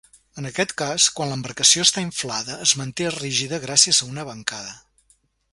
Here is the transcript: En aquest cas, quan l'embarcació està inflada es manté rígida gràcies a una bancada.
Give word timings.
En 0.43 0.47
aquest 0.49 0.71
cas, 0.81 1.03
quan 1.19 1.33
l'embarcació 1.33 1.85
està 1.87 2.03
inflada 2.05 2.57
es 2.65 2.75
manté 2.81 3.13
rígida 3.19 3.63
gràcies 3.67 4.01
a 4.07 4.11
una 4.15 4.29
bancada. 4.31 4.77